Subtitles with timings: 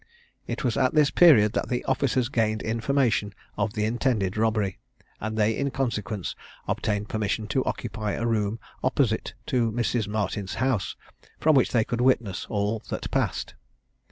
[0.47, 4.79] It was at this period that the officers gained information of the intended robbery;
[5.19, 6.35] and they in consequence
[6.67, 10.07] obtained permission to occupy a room opposite to Mrs.
[10.07, 10.95] Martin's house,
[11.39, 13.53] from which they could witness all that passed.